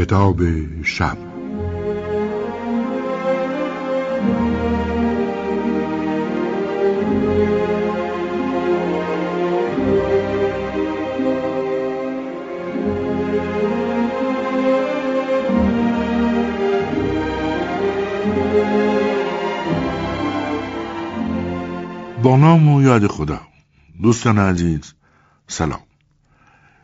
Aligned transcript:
کتاب 0.00 0.40
شب. 0.82 1.18
با 22.22 22.36
نام 22.36 22.68
و 22.68 22.82
یاد 22.82 23.06
خدا. 23.06 23.40
دوستان 24.02 24.38
عزیز 24.38 24.94
سلام. 25.46 25.89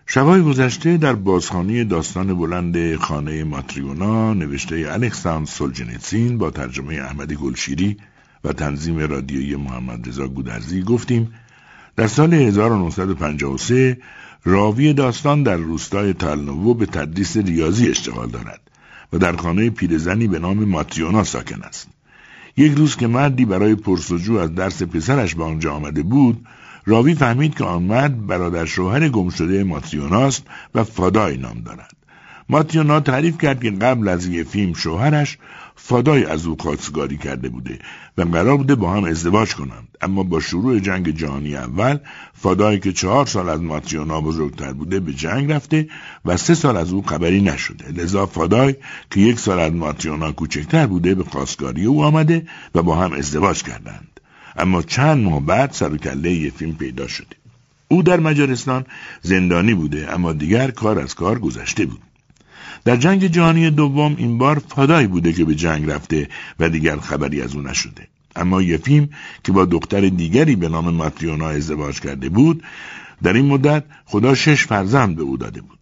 شبای 0.09 0.42
گذشته 0.42 0.96
در 0.96 1.12
بازخانی 1.12 1.84
داستان 1.84 2.34
بلند 2.34 2.96
خانه 2.96 3.45
ماتریونا 3.45 4.34
نوشته 4.34 4.87
الکساندر 4.88 5.51
سولجنیتسین 5.51 6.38
با 6.38 6.51
ترجمه 6.51 6.95
احمد 6.95 7.32
گلشیری 7.32 7.96
و 8.45 8.52
تنظیم 8.52 8.98
رادیویی 8.98 9.56
محمد 9.56 10.09
رضا 10.09 10.29
گودرزی 10.29 10.82
گفتیم 10.82 11.34
در 11.96 12.06
سال 12.06 12.34
1953 12.34 13.98
راوی 14.45 14.92
داستان 14.92 15.42
در 15.42 15.56
روستای 15.56 16.12
تالنوو 16.12 16.74
به 16.74 16.87
تدریس 16.87 17.37
ریاضی 17.37 17.88
اشتغال 17.88 18.30
دارد 18.30 18.60
و 19.12 19.18
در 19.18 19.37
خانه 19.37 19.71
پیرزنی 19.71 20.27
به 20.27 20.38
نام 20.38 20.65
ماتریونا 20.65 21.24
ساکن 21.24 21.62
است. 21.62 21.88
یک 22.57 22.73
روز 22.73 22.96
که 22.96 23.07
مردی 23.07 23.45
برای 23.45 23.74
پرسجو 23.74 24.37
از 24.37 24.54
درس 24.54 24.82
پسرش 24.82 25.34
به 25.34 25.45
آنجا 25.45 25.73
آمده 25.73 26.02
بود 26.02 26.46
راوی 26.87 27.15
فهمید 27.15 27.54
که 27.54 27.65
آن 27.65 27.82
مرد 27.82 28.26
برادر 28.26 28.65
شوهر 28.65 29.09
گمشده 29.09 29.65
ماتریوناست 29.65 30.46
و 30.74 30.84
فادای 30.84 31.37
نام 31.37 31.60
دارد. 31.60 31.96
ماتیونا 32.48 33.01
تعریف 33.01 33.38
کرد 33.38 33.62
که 33.62 33.70
قبل 33.70 34.09
از 34.09 34.26
یه 34.26 34.45
فیلم 34.45 34.74
شوهرش 34.74 35.38
فادای 35.76 36.24
از 36.24 36.46
او 36.46 36.56
خواستگاری 36.60 37.16
کرده 37.16 37.48
بوده 37.48 37.78
و 38.18 38.23
قرار 38.23 38.56
بوده 38.56 38.74
با 38.74 38.93
هم 38.93 39.04
ازدواج 39.04 39.54
کنند. 39.54 39.88
اما 40.01 40.23
با 40.23 40.40
شروع 40.40 40.78
جنگ 40.78 41.10
جهانی 41.10 41.56
اول 41.56 41.98
فادای 42.34 42.78
که 42.78 42.93
چهار 42.93 43.26
سال 43.26 43.48
از 43.48 43.62
ماتیونا 43.62 44.21
بزرگتر 44.21 44.73
بوده 44.73 45.00
به 45.00 45.12
جنگ 45.12 45.52
رفته 45.52 45.88
و 46.24 46.37
سه 46.37 46.54
سال 46.54 46.76
از 46.76 46.93
او 46.93 47.02
خبری 47.02 47.40
نشده. 47.40 47.93
لذا 47.93 48.26
فادای 48.26 48.74
که 49.10 49.21
یک 49.21 49.38
سال 49.38 49.59
از 49.59 49.73
ماتیونا 49.73 50.32
کوچکتر 50.32 50.87
بوده 50.87 51.15
به 51.15 51.24
خواستگاری 51.24 51.84
او 51.84 52.04
آمده 52.04 52.46
و 52.74 52.82
با 52.82 52.96
هم 52.96 53.12
ازدواج 53.12 53.62
کردند. 53.62 54.15
اما 54.57 54.82
چند 54.82 55.24
ماه 55.24 55.40
بعد 55.40 55.71
سر 55.73 55.93
و 55.93 55.96
کله 55.96 56.32
یه 56.32 56.51
فیلم 56.51 56.74
پیدا 56.74 57.09
شده. 57.09 57.37
او 57.88 58.02
در 58.02 58.21
مجارستان 58.21 58.85
زندانی 59.23 59.74
بوده 59.74 60.15
اما 60.15 60.32
دیگر 60.32 60.71
کار 60.71 60.99
از 60.99 61.15
کار 61.15 61.38
گذشته 61.38 61.87
بود. 61.87 62.01
در 62.84 62.96
جنگ 62.96 63.27
جهانی 63.27 63.71
دوم 63.71 64.15
این 64.19 64.38
بار 64.38 64.62
فادای 64.69 65.06
بوده 65.06 65.32
که 65.32 65.44
به 65.44 65.54
جنگ 65.54 65.91
رفته 65.91 66.28
و 66.60 66.69
دیگر 66.69 66.97
خبری 66.97 67.43
از 67.43 67.54
او 67.54 67.62
نشده. 67.62 68.09
اما 68.37 68.62
یفیم 68.62 69.10
که 69.44 69.53
با 69.53 69.65
دختر 69.65 70.00
دیگری 70.00 70.56
به 70.56 70.69
نام 70.69 70.91
ماتریونا 70.91 71.49
ازدواج 71.49 72.00
کرده 72.00 72.28
بود 72.28 72.62
در 73.22 73.32
این 73.32 73.47
مدت 73.47 73.84
خدا 74.04 74.34
شش 74.34 74.66
فرزند 74.66 75.16
به 75.16 75.22
او 75.22 75.37
داده 75.37 75.60
بود. 75.60 75.78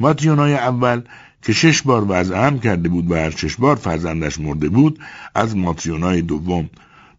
ماتریونای 0.00 0.54
اول 0.54 1.02
که 1.42 1.52
شش 1.52 1.82
بار 1.82 2.06
وضع 2.08 2.46
هم 2.46 2.58
کرده 2.58 2.88
بود 2.88 3.10
و 3.10 3.14
هر 3.14 3.30
شش 3.30 3.56
بار 3.56 3.76
فرزندش 3.76 4.40
مرده 4.40 4.68
بود 4.68 4.98
از 5.34 5.56
ماتریونای 5.56 6.22
دوم 6.22 6.70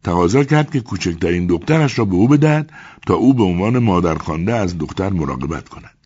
تقاضا 0.03 0.43
کرد 0.43 0.71
که 0.71 0.81
کوچکترین 0.81 1.47
دخترش 1.47 1.99
را 1.99 2.05
به 2.05 2.15
او 2.15 2.27
بدهد 2.27 2.71
تا 3.07 3.13
او 3.13 3.33
به 3.33 3.43
عنوان 3.43 3.79
مادرخوانده 3.79 4.53
از 4.53 4.77
دختر 4.77 5.09
مراقبت 5.09 5.69
کند. 5.69 5.97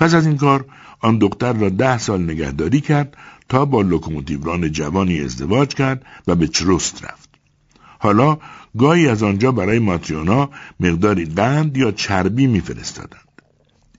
پس 0.00 0.14
از 0.14 0.26
این 0.26 0.36
کار 0.36 0.64
آن 1.00 1.18
دختر 1.18 1.52
را 1.52 1.68
ده 1.68 1.98
سال 1.98 2.22
نگهداری 2.22 2.80
کرد 2.80 3.16
تا 3.48 3.64
با 3.64 3.82
لوکوموتیوران 3.82 4.72
جوانی 4.72 5.20
ازدواج 5.20 5.74
کرد 5.74 6.06
و 6.26 6.34
به 6.34 6.48
چروست 6.48 7.04
رفت. 7.04 7.30
حالا 7.98 8.38
گاهی 8.78 9.08
از 9.08 9.22
آنجا 9.22 9.52
برای 9.52 9.78
ماتریونا 9.78 10.50
مقداری 10.80 11.24
قند 11.24 11.76
یا 11.76 11.92
چربی 11.92 12.46
میفرستادند. 12.46 13.42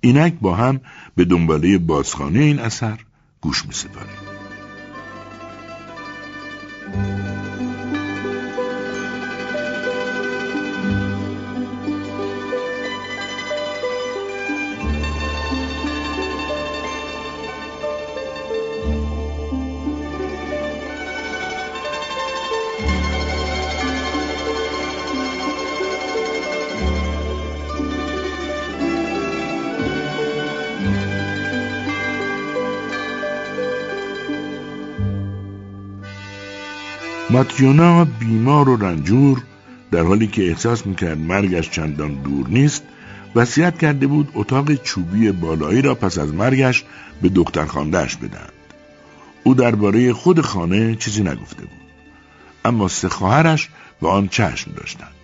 اینک 0.01 0.33
با 0.41 0.55
هم 0.55 0.81
به 1.15 1.25
دنباله 1.25 1.77
بازخانه 1.77 2.39
این 2.39 2.59
اثر 2.59 2.99
گوش 3.41 3.65
میسپاریم 3.65 4.30
ماتیونا 37.31 38.05
بیمار 38.05 38.69
و 38.69 38.77
رنجور 38.77 39.43
در 39.91 40.03
حالی 40.03 40.27
که 40.27 40.47
احساس 40.47 40.87
می‌کرد 40.87 41.17
مرگش 41.17 41.69
چندان 41.69 42.13
دور 42.13 42.47
نیست 42.47 42.83
وصیت 43.35 43.77
کرده 43.77 44.07
بود 44.07 44.31
اتاق 44.33 44.73
چوبی 44.73 45.31
بالایی 45.31 45.81
را 45.81 45.95
پس 45.95 46.17
از 46.17 46.33
مرگش 46.33 46.83
به 47.21 47.29
دختر 47.29 47.65
خاندهش 47.65 48.15
بدهند. 48.15 48.51
او 49.43 49.53
درباره 49.53 50.13
خود 50.13 50.41
خانه 50.41 50.95
چیزی 50.95 51.23
نگفته 51.23 51.61
بود 51.61 51.81
اما 52.65 52.87
سه 52.87 53.09
خواهرش 53.09 53.69
به 54.01 54.09
آن 54.09 54.27
چشم 54.27 54.71
داشتند. 54.71 55.15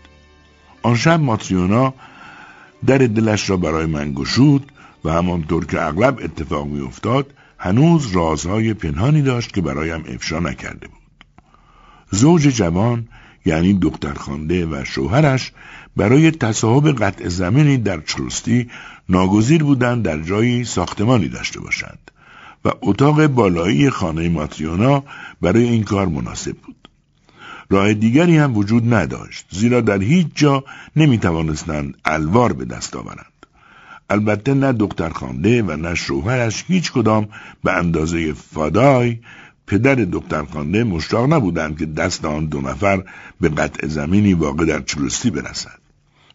آن 0.81 0.95
شب 0.95 1.19
ماتریونا 1.19 1.94
در 2.85 2.97
دلش 2.97 3.50
را 3.50 3.57
برای 3.57 3.85
من 3.85 4.13
گشود 4.13 4.72
و 5.06 5.12
همانطور 5.12 5.66
که 5.66 5.81
اغلب 5.81 6.19
اتفاق 6.24 6.68
میافتاد 6.68 7.34
هنوز 7.57 8.12
رازهای 8.12 8.74
پنهانی 8.74 9.22
داشت 9.22 9.53
که 9.53 9.62
برایم 9.62 10.03
افشا 10.07 10.39
نکرده 10.39 10.88
بود. 10.88 10.97
زوج 12.12 12.41
جوان 12.41 13.07
یعنی 13.45 13.73
دختر 13.73 14.13
خانده 14.13 14.66
و 14.66 14.84
شوهرش 14.85 15.51
برای 15.95 16.31
تصاحب 16.31 17.03
قطع 17.03 17.28
زمینی 17.28 17.78
در 17.78 18.01
چروستی 18.01 18.69
ناگزیر 19.09 19.63
بودند 19.63 20.03
در 20.03 20.22
جایی 20.22 20.63
ساختمانی 20.63 21.28
داشته 21.28 21.59
باشند 21.59 22.12
و 22.66 22.72
اتاق 22.81 23.28
بالایی 23.28 23.90
خانه 23.90 24.29
ماتریونا 24.29 25.03
برای 25.41 25.63
این 25.63 25.84
کار 25.84 26.07
مناسب 26.07 26.56
بود. 26.56 26.90
راه 27.69 27.94
دیگری 27.94 28.38
هم 28.38 28.57
وجود 28.57 28.94
نداشت 28.94 29.45
زیرا 29.51 29.81
در 29.81 30.01
هیچ 30.01 30.28
جا 30.35 30.63
نمی 30.95 31.18
توانستند 31.18 31.97
الوار 32.06 32.53
به 32.53 32.66
دست 32.66 32.95
آورند. 32.95 33.45
البته 34.09 34.53
نه 34.53 34.74
دختر 34.74 35.09
خانده 35.09 35.63
و 35.63 35.75
نه 35.75 35.95
شوهرش 35.95 36.66
هیچ 36.68 36.91
کدام 36.91 37.28
به 37.63 37.72
اندازه 37.72 38.34
فادای 38.34 39.19
پدر 39.68 39.96
دکتر 39.96 40.46
خانده 40.46 40.84
مشتاق 40.84 41.34
نبودند 41.34 41.80
که 41.80 41.86
دست 41.86 42.26
آن 42.26 42.46
دو 42.46 42.62
نفر 42.62 43.04
به 43.42 43.50
قطع 43.50 43.88
زمینی 43.88 44.34
واقع 44.34 44.66
در 44.66 44.82
چلوستی 44.82 45.30
برسد. 45.30 45.80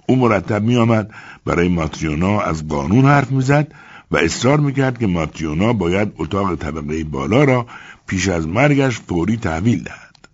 او 0.06 0.16
مرتب 0.16 0.62
می 0.62 0.76
آمد 0.76 1.10
برای 1.44 1.68
ماتریونا 1.68 2.40
از 2.40 2.68
قانون 2.68 3.04
حرف 3.04 3.30
می‌زد 3.30 3.74
و 4.10 4.16
اصرار 4.16 4.60
می‌کرد 4.60 4.98
که 4.98 5.06
ماتریونا 5.06 5.72
باید 5.72 6.12
اتاق 6.18 6.56
طبقه 6.56 7.04
بالا 7.04 7.44
را 7.44 7.66
پیش 8.06 8.28
از 8.28 8.46
مرگش 8.46 8.98
فوری 8.98 9.36
تحویل 9.36 9.82
دهد. 9.82 10.28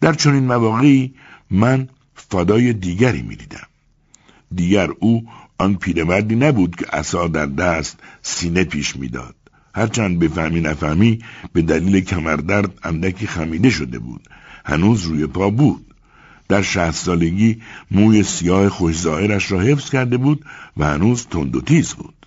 در 0.00 0.12
چنین 0.12 0.44
مواقعی 0.44 1.14
من 1.50 1.88
فدای 2.14 2.72
دیگری 2.72 3.22
می‌دیدم. 3.22 3.66
دیگر 4.54 4.88
او 5.00 5.28
آن 5.58 5.74
پیرمردی 5.74 6.36
نبود 6.36 6.76
که 6.76 6.86
عصا 6.92 7.28
در 7.28 7.46
دست 7.46 7.98
سینه 8.22 8.64
پیش 8.64 8.96
می‌داد. 8.96 9.34
هرچند 9.74 10.18
بفهمی 10.18 10.60
نفهمی 10.60 11.18
به 11.52 11.62
دلیل 11.62 12.00
کمردرد 12.00 12.78
اندکی 12.82 13.26
خمیده 13.26 13.70
شده 13.70 13.98
بود. 13.98 14.28
هنوز 14.64 15.02
روی 15.02 15.26
پا 15.26 15.50
بود. 15.50 15.94
در 16.48 16.62
شهست 16.62 17.04
سالگی 17.04 17.62
موی 17.90 18.22
سیاه 18.22 18.68
خوشظاهرش 18.68 19.52
را 19.52 19.60
حفظ 19.60 19.90
کرده 19.90 20.16
بود 20.16 20.44
و 20.76 20.84
هنوز 20.84 21.26
تند 21.26 21.56
و 21.56 21.60
تیز 21.60 21.94
بود. 21.94 22.26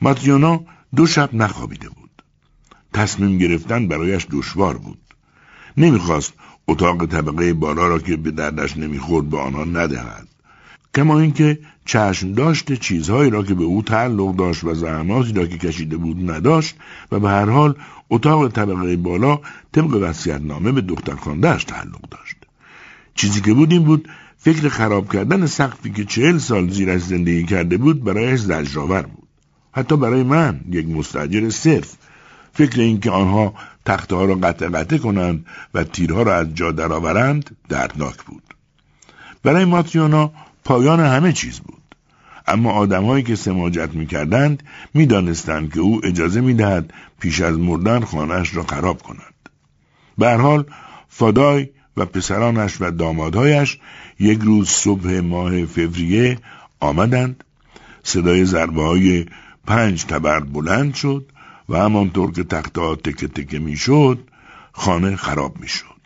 ماتیونا 0.00 0.64
دو 0.96 1.06
شب 1.06 1.34
نخوابیده 1.34 1.88
بود. 1.88 2.10
تصمیم 2.92 3.38
گرفتن 3.38 3.88
برایش 3.88 4.26
دشوار 4.30 4.78
بود. 4.78 4.98
نمی‌خواست 5.76 6.32
اتاق 6.68 7.06
طبقه 7.06 7.54
بالا 7.54 7.86
را 7.86 7.98
که 7.98 8.16
به 8.16 8.30
دردش 8.30 8.76
نمی‌خورد 8.76 9.30
به 9.30 9.38
آنها 9.38 9.64
ندهد. 9.64 10.28
کما 10.94 11.20
اینکه 11.20 11.58
چشم 11.84 12.32
داشت 12.32 12.72
چیزهایی 12.72 13.30
را 13.30 13.42
که 13.42 13.54
به 13.54 13.64
او 13.64 13.82
تعلق 13.82 14.36
داشت 14.36 14.64
و 14.64 14.74
زحماتی 14.74 15.32
را 15.32 15.46
که 15.46 15.58
کشیده 15.58 15.96
بود 15.96 16.30
نداشت 16.30 16.76
و 17.12 17.20
به 17.20 17.28
هر 17.28 17.50
حال 17.50 17.74
اتاق 18.10 18.48
طبقه 18.48 18.96
بالا 18.96 19.40
طبق 19.72 20.14
نامه 20.42 20.72
به 20.72 20.80
دختر 20.80 21.14
خاندهش 21.14 21.64
تعلق 21.64 22.08
داشت. 22.10 22.36
چیزی 23.14 23.40
که 23.40 23.54
بود 23.54 23.72
این 23.72 23.84
بود 23.84 24.08
فکر 24.38 24.68
خراب 24.68 25.12
کردن 25.12 25.46
سقفی 25.46 25.90
که 25.90 26.04
چهل 26.04 26.38
سال 26.38 26.70
زیرش 26.70 27.02
زندگی 27.02 27.44
کرده 27.44 27.76
بود 27.76 28.04
برایش 28.04 28.40
زجرآور 28.40 29.02
بود. 29.02 29.28
حتی 29.72 29.96
برای 29.96 30.22
من 30.22 30.60
یک 30.70 30.88
مستجر 30.88 31.50
صرف. 31.50 31.94
فکر 32.52 32.80
اینکه 32.80 33.10
آنها 33.10 33.54
تخته 33.84 34.16
ها 34.16 34.24
را 34.24 34.34
قطع 34.34 34.68
قطع 34.68 34.98
کنند 34.98 35.46
و 35.74 35.84
تیرها 35.84 36.22
را 36.22 36.36
از 36.36 36.54
جا 36.54 36.72
درآورند 36.72 37.56
دردناک 37.68 38.22
بود. 38.22 38.42
برای 39.42 39.64
ماتریونا 39.64 40.32
پایان 40.70 41.00
همه 41.00 41.32
چیز 41.32 41.60
بود. 41.60 41.82
اما 42.46 42.72
آدمهایی 42.72 43.22
که 43.22 43.36
سماجت 43.36 43.90
می‌کردند 43.92 44.62
می‌دانستند 44.94 45.72
که 45.72 45.80
او 45.80 46.00
اجازه 46.06 46.40
می‌دهد 46.40 46.92
پیش 47.20 47.40
از 47.40 47.58
مردن 47.58 48.00
خانهاش 48.00 48.56
را 48.56 48.62
خراب 48.62 49.02
کند. 49.02 49.34
به 50.18 50.32
حال 50.32 50.64
فادای 51.08 51.68
و 51.96 52.04
پسرانش 52.04 52.76
و 52.80 52.90
دامادهایش 52.90 53.78
یک 54.20 54.40
روز 54.42 54.68
صبح 54.68 55.20
ماه 55.20 55.64
فوریه 55.64 56.38
آمدند. 56.80 57.44
صدای 58.02 58.44
ضربه 58.44 58.82
های 58.82 59.26
پنج 59.66 60.04
تبرد 60.04 60.52
بلند 60.52 60.94
شد 60.94 61.26
و 61.68 61.78
همانطور 61.78 62.32
که 62.32 62.44
تخته 62.44 62.96
تکه 62.96 63.28
تکه 63.28 63.58
می‌شد 63.58 64.18
خانه 64.72 65.16
خراب 65.16 65.60
می‌شد. 65.60 66.00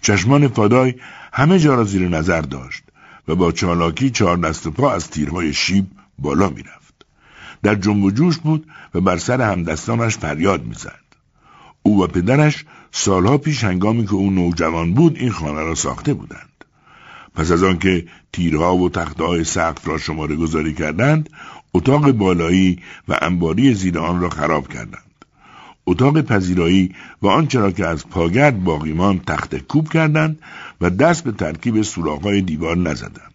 چشمان 0.00 0.48
فادای 0.48 0.94
همه 1.32 1.58
جا 1.58 1.74
را 1.74 1.84
زیر 1.84 2.08
نظر 2.08 2.40
داشت. 2.40 2.82
و 3.28 3.34
با 3.34 3.52
چالاکی 3.52 4.10
چهار 4.10 4.36
دست 4.36 4.66
و 4.66 4.70
پا 4.70 4.92
از 4.92 5.10
تیرهای 5.10 5.52
شیب 5.52 5.86
بالا 6.18 6.48
می‌رفت. 6.48 6.94
در 7.62 7.74
جنب 7.74 8.04
و 8.04 8.10
جوش 8.10 8.38
بود 8.38 8.66
و 8.94 9.00
بر 9.00 9.16
سر 9.16 9.42
همدستانش 9.42 10.16
فریاد 10.16 10.64
می‌زد. 10.64 11.04
او 11.82 12.04
و 12.04 12.06
پدرش 12.06 12.64
سالها 12.90 13.38
پیش 13.38 13.64
هنگامی 13.64 14.06
که 14.06 14.14
او 14.14 14.30
نوجوان 14.30 14.94
بود 14.94 15.16
این 15.16 15.30
خانه 15.30 15.60
را 15.60 15.74
ساخته 15.74 16.14
بودند. 16.14 16.64
پس 17.34 17.50
از 17.50 17.62
آنکه 17.62 18.06
تیرها 18.32 18.76
و 18.76 18.88
تختهای 18.88 19.44
سقف 19.44 19.88
را 19.88 19.98
شماره 19.98 20.36
گذاری 20.36 20.74
کردند 20.74 21.30
اتاق 21.74 22.10
بالایی 22.10 22.82
و 23.08 23.18
انباری 23.22 23.74
زیر 23.74 23.98
آن 23.98 24.20
را 24.20 24.28
خراب 24.28 24.68
کردند. 24.68 25.07
اتاق 25.88 26.20
پذیرایی 26.20 26.94
و 27.22 27.26
آنچه 27.26 27.60
را 27.60 27.70
که 27.70 27.86
از 27.86 28.08
پاگرد 28.08 28.64
باقیمان 28.64 29.18
تخت 29.18 29.58
کوب 29.58 29.88
کردند 29.88 30.38
و 30.80 30.90
دست 30.90 31.24
به 31.24 31.32
ترکیب 31.32 31.82
سوراخ‌های 31.82 32.40
دیوار 32.40 32.76
نزدند. 32.76 33.34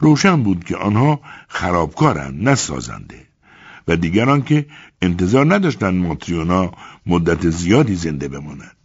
روشن 0.00 0.42
بود 0.42 0.64
که 0.64 0.76
آنها 0.76 1.20
خرابکارند 1.48 2.48
نه 2.48 2.54
سازنده. 2.54 3.20
و 3.88 3.96
دیگران 3.96 4.42
که 4.42 4.66
انتظار 5.02 5.54
نداشتند 5.54 5.94
ماتریونا 5.94 6.72
مدت 7.06 7.50
زیادی 7.50 7.94
زنده 7.94 8.28
بماند. 8.28 8.76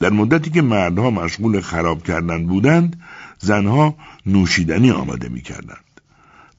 در 0.00 0.10
مدتی 0.10 0.50
که 0.50 0.62
مردها 0.62 1.10
مشغول 1.10 1.60
خراب 1.60 2.02
کردن 2.02 2.46
بودند 2.46 3.02
زنها 3.38 3.94
نوشیدنی 4.26 4.90
آماده 4.90 5.28
می 5.28 5.40
کردند. 5.40 5.91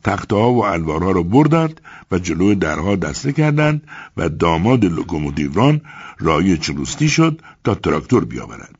ها 0.08 0.54
و 0.54 0.66
الوارها 0.66 1.12
را 1.12 1.24
بردند 1.24 1.82
و 2.12 2.20
جلوی 2.20 2.56
درها 2.56 2.96
دسته 2.96 3.32
کردند 3.32 3.82
و 4.18 4.30
داماد 4.30 4.86
لوکوموتیوران 4.86 5.82
رای 6.20 6.58
چروستی 6.58 7.10
شد 7.10 7.42
تا 7.64 7.76
تراکتور 7.76 8.26
بیاورد. 8.26 8.76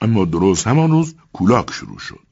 اما 0.00 0.24
درست 0.24 0.66
همان 0.66 0.90
روز 0.90 1.14
کولاک 1.32 1.72
شروع 1.72 1.98
شد. 1.98 2.26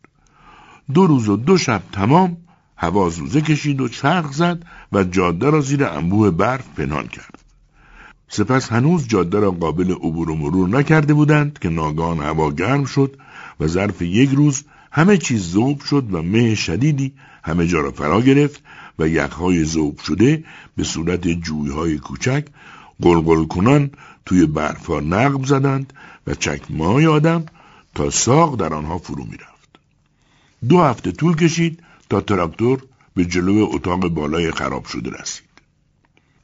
دو 0.95 1.07
روز 1.07 1.29
و 1.29 1.37
دو 1.37 1.59
شب 1.59 1.83
تمام 1.93 2.37
هوا 2.77 3.09
زوزه 3.09 3.41
کشید 3.41 3.81
و 3.81 3.89
چرخ 3.89 4.33
زد 4.33 4.63
و 4.93 5.05
جاده 5.05 5.51
را 5.51 5.61
زیر 5.61 5.85
انبوه 5.85 6.31
برف 6.31 6.65
پنهان 6.77 7.07
کرد. 7.07 7.39
سپس 8.29 8.73
هنوز 8.73 9.09
جاده 9.09 9.41
را 9.41 9.51
قابل 9.51 9.91
عبور 9.91 10.31
و 10.31 10.37
مرور 10.37 10.69
نکرده 10.69 11.15
بودند 11.15 11.59
که 11.59 11.69
ناگان 11.69 12.19
هوا 12.19 12.51
گرم 12.51 12.85
شد 12.85 13.17
و 13.61 13.67
ظرف 13.67 14.03
یک 14.03 14.31
روز 14.31 14.65
همه 14.93 15.19
چیز 15.19 15.51
ذوب 15.51 15.81
شد 15.81 16.15
و 16.15 16.23
مه 16.23 16.55
شدیدی 16.55 17.13
همه 17.45 17.67
جا 17.67 17.81
را 17.81 17.91
فرا 17.91 18.21
گرفت 18.21 18.63
و 18.99 19.09
یخهای 19.09 19.65
ذوب 19.65 19.99
شده 19.99 20.45
به 20.77 20.85
صورت 20.85 21.29
جویهای 21.29 21.99
کوچک 21.99 22.45
قلقل 23.03 23.45
کنان 23.45 23.91
توی 24.27 24.47
برفها 24.47 25.01
نقب 25.01 25.45
زدند 25.45 25.93
و 26.27 26.35
چکمه 26.35 27.07
آدم 27.07 27.47
تا 27.95 28.11
ساق 28.11 28.57
در 28.61 28.75
آنها 28.75 28.99
فرو 28.99 29.25
می‌رفت. 29.25 29.69
دو 30.69 30.81
هفته 30.81 31.13
طول 31.13 31.37
کشید 31.37 31.83
تا 32.09 32.21
تراکتور 32.21 32.83
به 33.15 33.25
جلو 33.25 33.69
اتاق 33.73 34.09
بالای 34.09 34.51
خراب 34.51 34.85
شده 34.87 35.11
رسید. 35.11 35.45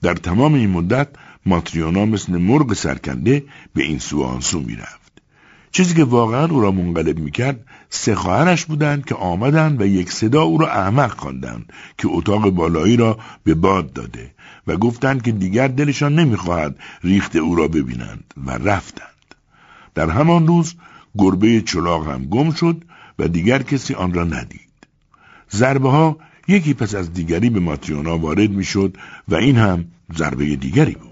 در 0.02 0.14
تمام 0.14 0.55
این 0.55 0.70
مدت 0.70 1.08
ماتریونا 1.47 2.05
مثل 2.06 2.32
مرغ 2.32 2.73
سرکنده 2.73 3.44
به 3.75 3.82
این 3.82 3.99
سو 3.99 4.23
آنسو 4.23 4.61
می‌رفت. 4.61 5.23
چیزی 5.73 5.94
که 5.94 6.05
واقعا 6.05 6.47
او 6.47 6.61
را 6.61 6.70
منقلب 6.70 7.19
می‌کرد 7.19 7.64
سه 7.90 8.14
خواهرش 8.14 8.64
بودند 8.64 9.04
که 9.04 9.14
آمدند 9.14 9.81
و 9.81 9.87
یک 9.87 10.12
صدا 10.12 10.42
او 10.42 10.58
را 10.58 10.69
احمق 10.70 11.19
خواندند 11.19 11.72
که 11.98 12.08
اتاق 12.10 12.50
بالایی 12.50 12.96
را 12.96 13.19
به 13.44 13.54
باد 13.54 13.92
داده 13.92 14.31
و 14.66 14.76
گفتند 14.76 15.22
که 15.22 15.32
دیگر 15.32 15.69
دلشان 15.69 16.14
نمی‌خواهد 16.14 16.76
ریخت 17.04 17.37
او 17.37 17.54
را 17.54 17.69
ببینند 17.69 18.25
و 18.46 18.50
رفتند. 18.50 19.34
در 19.94 20.10
همان 20.10 20.46
روز 20.46 20.75
گربه 21.19 21.60
چلاق 21.60 22.08
هم 22.08 22.25
گم 22.25 22.52
شد 22.52 22.84
و 23.19 23.28
دیگر 23.28 23.62
کسی 23.62 23.94
آن 23.94 24.14
را 24.14 24.25
ندید. 24.25 24.70
ضربه 25.52 25.90
ها 25.90 26.16
یکی 26.48 26.75
پس 26.75 26.94
از 26.94 27.12
دیگری 27.12 27.50
به 27.50 27.60
ماتریونا 27.60 28.19
وارد 28.19 28.50
می‌شد 28.50 28.96
و 29.28 29.34
این 29.34 29.56
هم 29.56 29.84
ضربه 30.16 30.56
دیگری 30.56 30.92
بود. 30.92 31.09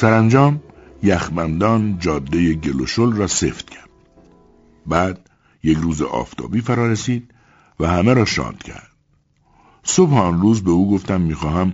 سرانجام 0.00 0.62
یخمندان 1.02 1.98
جاده 1.98 2.54
گلوشل 2.54 3.12
را 3.12 3.26
سفت 3.26 3.70
کرد. 3.70 3.88
بعد 4.86 5.30
یک 5.62 5.78
روز 5.78 6.02
آفتابی 6.02 6.60
فرا 6.60 6.86
رسید 6.92 7.34
و 7.80 7.86
همه 7.86 8.14
را 8.14 8.24
شاد 8.24 8.62
کرد. 8.62 8.90
صبح 9.82 10.18
آن 10.18 10.40
روز 10.40 10.64
به 10.64 10.70
او 10.70 10.90
گفتم 10.90 11.20
می‌خواهم 11.20 11.72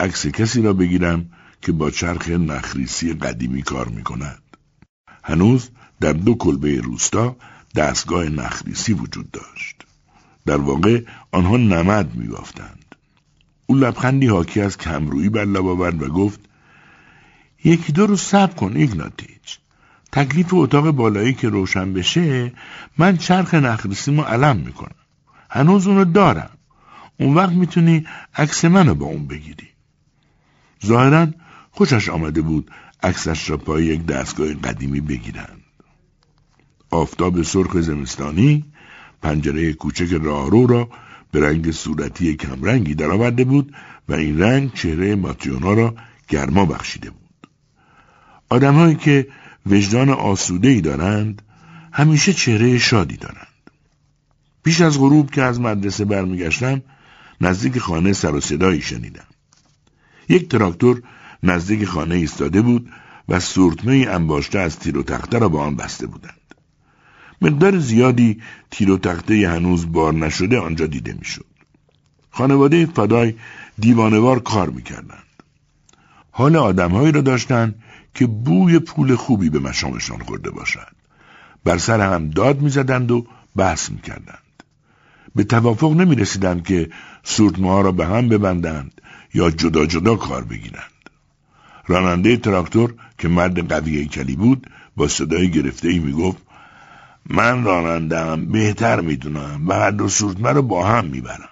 عکس 0.00 0.26
کسی 0.26 0.62
را 0.62 0.72
بگیرم 0.72 1.30
که 1.62 1.72
با 1.72 1.90
چرخ 1.90 2.28
نخریسی 2.28 3.14
قدیمی 3.14 3.62
کار 3.62 3.88
می‌کند. 3.88 4.42
هنوز 5.24 5.68
در 6.00 6.12
دو 6.12 6.34
کلبه 6.34 6.80
روستا 6.80 7.36
دستگاه 7.76 8.24
نخریسی 8.24 8.92
وجود 8.92 9.30
داشت. 9.30 9.86
در 10.46 10.56
واقع 10.56 11.02
آنها 11.32 11.56
نمد 11.56 12.14
میبافتند. 12.14 12.94
او 13.66 13.74
لبخندی 13.74 14.26
حاکی 14.26 14.60
از 14.60 14.78
کمرویی 14.78 15.28
بر 15.28 15.44
لب 15.44 15.66
آورد 15.66 16.02
و 16.02 16.08
گفت 16.08 16.40
یکی 17.64 17.92
دو 17.92 18.06
روز 18.06 18.20
صبر 18.20 18.54
کن 18.54 18.72
ایگناتیچ. 18.76 19.58
تکلیف 20.12 20.54
اتاق 20.54 20.90
بالایی 20.90 21.34
که 21.34 21.48
روشن 21.48 21.92
بشه 21.92 22.52
من 22.98 23.16
چرخ 23.16 23.54
نخریسیمو 23.54 24.22
علم 24.22 24.56
می‌کنم. 24.56 24.94
هنوز 25.50 25.86
اونو 25.86 26.04
دارم. 26.04 26.50
اون 27.20 27.34
وقت 27.34 27.52
می‌تونی 27.52 28.06
عکس 28.34 28.64
منو 28.64 28.94
با 28.94 29.06
اون 29.06 29.26
بگیری. 29.26 29.68
ظاهرا 30.86 31.28
خوشش 31.70 32.08
آمده 32.08 32.42
بود 32.42 32.70
عکسش 33.02 33.50
را 33.50 33.56
پای 33.56 33.84
یک 33.84 34.06
دستگاه 34.06 34.54
قدیمی 34.54 35.00
بگیرند. 35.00 35.62
آفتاب 36.90 37.42
سرخ 37.42 37.80
زمستانی 37.80 38.64
پنجره 39.22 39.72
کوچک 39.72 40.12
راهرو 40.22 40.66
را 40.66 40.88
به 41.30 41.40
رنگ 41.40 41.70
صورتی 41.70 42.36
کمرنگی 42.36 42.94
درآورده 42.94 43.44
بود 43.44 43.74
و 44.08 44.14
این 44.14 44.38
رنگ 44.38 44.72
چهره 44.72 45.14
ماتیونا 45.14 45.72
را 45.72 45.94
گرما 46.28 46.64
بخشیده 46.64 47.10
بود. 47.10 47.25
آدمهایی 48.48 48.94
که 48.94 49.28
وجدان 49.66 50.10
آسوده 50.10 50.68
ای 50.68 50.80
دارند 50.80 51.42
همیشه 51.92 52.32
چهره 52.32 52.78
شادی 52.78 53.16
دارند. 53.16 53.46
پیش 54.64 54.80
از 54.80 54.98
غروب 54.98 55.30
که 55.30 55.42
از 55.42 55.60
مدرسه 55.60 56.04
برمیگشتم 56.04 56.82
نزدیک 57.40 57.78
خانه 57.78 58.12
سر 58.12 58.34
و 58.34 58.40
صدایی 58.40 58.82
شنیدم. 58.82 59.26
یک 60.28 60.48
تراکتور 60.48 61.02
نزدیک 61.42 61.84
خانه 61.84 62.14
ایستاده 62.14 62.62
بود 62.62 62.90
و 63.28 63.40
سورتمه 63.40 64.06
انباشته 64.10 64.58
از 64.58 64.78
تیر 64.78 64.98
و 64.98 65.02
تخته 65.02 65.38
را 65.38 65.48
با 65.48 65.62
آن 65.62 65.76
بسته 65.76 66.06
بودند. 66.06 66.40
مقدار 67.42 67.78
زیادی 67.78 68.42
تیر 68.70 68.90
و 68.90 68.98
تخته 68.98 69.48
هنوز 69.48 69.92
بار 69.92 70.14
نشده 70.14 70.58
آنجا 70.58 70.86
دیده 70.86 71.12
می‌شد. 71.18 71.46
خانواده 72.30 72.86
فدای 72.86 73.34
دیوانوار 73.78 74.40
کار 74.40 74.70
می‌کردند. 74.70 75.26
حال 76.30 76.56
آدمهایی 76.56 77.12
را 77.12 77.20
داشتند 77.20 77.82
که 78.16 78.26
بوی 78.26 78.78
پول 78.78 79.16
خوبی 79.16 79.50
به 79.50 79.58
مشامشان 79.58 80.18
خورده 80.18 80.50
باشد 80.50 80.96
بر 81.64 81.78
سر 81.78 82.00
هم 82.00 82.30
داد 82.30 82.60
می‌زدند 82.60 83.10
و 83.10 83.26
بحث 83.56 83.90
می‌کردند. 83.90 84.62
به 85.34 85.44
توافق 85.44 85.92
نمی 85.92 86.16
رسیدند 86.16 86.66
که 86.66 86.90
سورتمه 87.22 87.68
ها 87.68 87.80
را 87.80 87.92
به 87.92 88.06
هم 88.06 88.28
ببندند 88.28 89.00
یا 89.34 89.50
جدا 89.50 89.86
جدا 89.86 90.16
کار 90.16 90.44
بگیرند. 90.44 90.92
راننده 91.86 92.36
تراکتور 92.36 92.94
که 93.18 93.28
مرد 93.28 93.68
قوی 93.72 94.06
کلی 94.06 94.36
بود 94.36 94.70
با 94.96 95.08
صدای 95.08 95.50
گرفته 95.50 95.88
ای 95.88 95.98
می 95.98 96.12
گفت 96.12 96.42
من 97.30 97.64
رانندم 97.64 98.46
بهتر 98.46 99.00
می‌دونم 99.00 99.68
و 99.68 99.72
هر 99.72 99.90
دو 99.90 100.08
سورتمه 100.08 100.52
را 100.52 100.62
با 100.62 100.86
هم 100.86 101.04
می‌برم. 101.04 101.48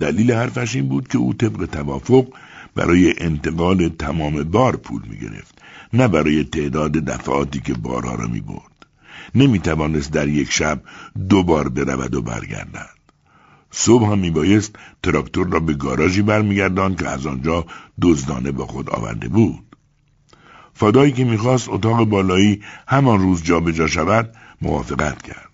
دلیل 0.00 0.32
حرفش 0.32 0.76
این 0.76 0.88
بود 0.88 1.08
که 1.08 1.18
او 1.18 1.34
طبق 1.34 1.64
توافق 1.64 2.26
برای 2.76 3.14
انتقال 3.18 3.88
تمام 3.88 4.42
بار 4.42 4.76
پول 4.76 5.02
می 5.08 5.18
گرفت 5.18 5.62
نه 5.92 6.08
برای 6.08 6.44
تعداد 6.44 6.92
دفعاتی 6.92 7.60
که 7.60 7.74
بارها 7.74 8.14
را 8.14 8.26
می 8.26 8.40
برد 8.40 8.86
نمی 9.34 9.58
توانست 9.58 10.12
در 10.12 10.28
یک 10.28 10.52
شب 10.52 10.80
دو 11.28 11.42
بار 11.42 11.68
برود 11.68 12.14
و 12.14 12.22
برگردد. 12.22 12.96
صبح 13.70 14.12
هم 14.12 14.18
میبایست 14.18 14.76
تراکتور 15.02 15.46
را 15.46 15.60
به 15.60 15.74
گاراژی 15.74 16.22
برمیگردان 16.22 16.94
که 16.94 17.08
از 17.08 17.26
آنجا 17.26 17.66
دزدانه 18.02 18.52
با 18.52 18.66
خود 18.66 18.90
آورده 18.90 19.28
بود. 19.28 19.76
فادایی 20.74 21.12
که 21.12 21.24
می‌خواست 21.24 21.68
اتاق 21.68 22.04
بالایی 22.04 22.62
همان 22.88 23.20
روز 23.20 23.42
جابجا 23.42 23.86
شود 23.86 24.34
موافقت 24.62 25.22
کرد. 25.22 25.50